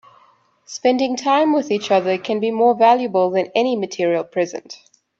[0.65, 4.79] Spending time with each other can be more valuable than any material present.